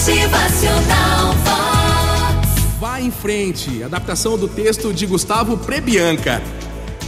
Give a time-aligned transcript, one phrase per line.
[0.00, 2.78] Motivacional Vox.
[2.80, 3.82] Vai em frente.
[3.82, 6.40] Adaptação do texto de Gustavo Prebianca.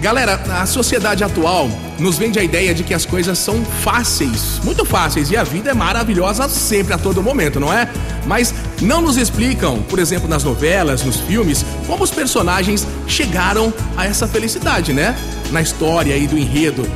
[0.00, 4.86] Galera, a sociedade atual nos vende a ideia de que as coisas são fáceis, muito
[4.86, 7.90] fáceis, e a vida é maravilhosa sempre, a todo momento, não é?
[8.26, 14.06] Mas não nos explicam, por exemplo, nas novelas, nos filmes, como os personagens chegaram a
[14.06, 15.14] essa felicidade, né?
[15.50, 16.88] Na história aí do enredo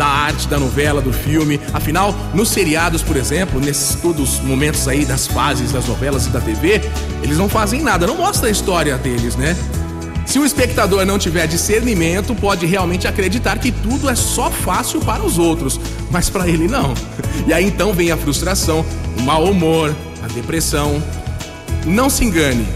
[0.00, 1.60] da arte, da novela, do filme.
[1.74, 6.30] Afinal, nos seriados, por exemplo, nesses todos os momentos aí das fases das novelas e
[6.30, 6.80] da TV,
[7.22, 9.54] eles não fazem nada, não mostra a história deles, né?
[10.24, 15.22] Se o espectador não tiver discernimento, pode realmente acreditar que tudo é só fácil para
[15.22, 15.78] os outros,
[16.10, 16.94] mas para ele não.
[17.46, 18.84] E aí então vem a frustração,
[19.18, 21.02] o mau humor, a depressão.
[21.84, 22.66] Não se engane,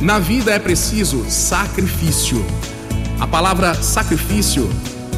[0.00, 2.44] na vida é preciso sacrifício.
[3.18, 4.70] A palavra sacrifício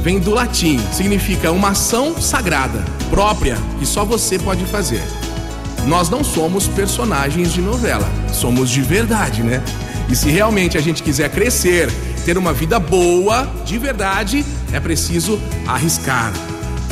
[0.03, 5.03] vem do latim, significa uma ação sagrada, própria, que só você pode fazer.
[5.87, 9.63] Nós não somos personagens de novela, somos de verdade, né?
[10.09, 11.91] E se realmente a gente quiser crescer,
[12.25, 16.33] ter uma vida boa, de verdade, é preciso arriscar.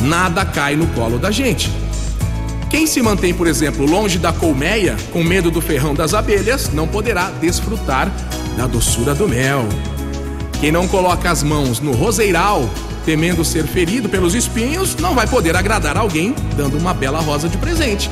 [0.02, 1.70] Nada cai no colo da gente.
[2.70, 6.86] Quem se mantém, por exemplo, longe da colmeia, com medo do ferrão das abelhas, não
[6.86, 8.12] poderá desfrutar
[8.56, 9.66] da doçura do mel.
[10.60, 12.68] Quem não coloca as mãos no roseiral,
[13.04, 17.56] temendo ser ferido pelos espinhos, não vai poder agradar alguém dando uma bela rosa de
[17.56, 18.10] presente.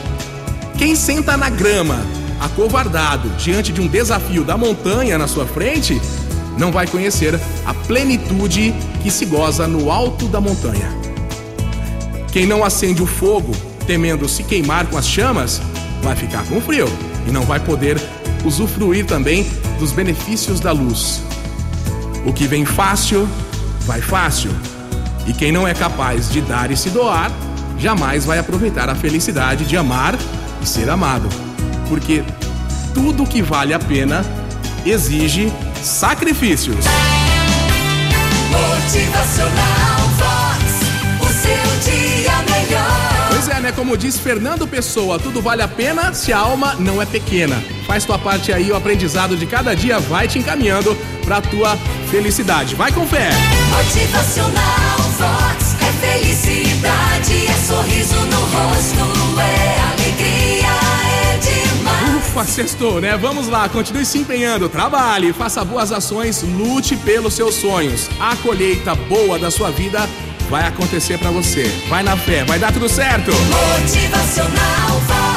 [0.78, 2.00] Quem senta na grama,
[2.40, 6.00] acovardado diante de um desafio da montanha na sua frente,
[6.56, 10.88] não vai conhecer a plenitude que se goza no alto da montanha.
[12.30, 13.52] Quem não acende o fogo,
[13.88, 15.60] temendo se queimar com as chamas,
[16.00, 16.86] vai ficar com frio
[17.26, 18.00] e não vai poder
[18.44, 19.44] usufruir também
[19.80, 21.22] dos benefícios da luz.
[22.26, 23.26] O que vem fácil,
[23.86, 24.50] vai fácil.
[25.26, 27.30] E quem não é capaz de dar e se doar,
[27.78, 30.14] jamais vai aproveitar a felicidade de amar
[30.60, 31.28] e ser amado
[31.88, 32.24] porque
[32.94, 34.24] tudo que vale a pena
[34.84, 36.84] exige sacrifícios.
[38.50, 39.95] Motivacional
[43.76, 47.62] Como diz Fernando Pessoa, tudo vale a pena se a alma não é pequena.
[47.86, 51.76] Faz tua parte aí, o aprendizado de cada dia vai te encaminhando pra tua
[52.10, 52.74] felicidade.
[52.74, 53.28] Vai com fé!
[53.76, 55.76] Motivacional Vox.
[55.82, 60.68] É felicidade, é sorriso no rosto, é alegria,
[61.24, 62.16] é demais.
[62.16, 63.14] Ufa, sextou, né?
[63.18, 68.08] Vamos lá, continue se empenhando, trabalhe, faça boas ações, lute pelos seus sonhos.
[68.18, 70.08] A colheita boa da sua vida
[70.48, 71.64] vai acontecer pra você.
[71.88, 73.30] Vai na fé, vai dar tudo certo.
[73.32, 75.35] Motivacional Vox.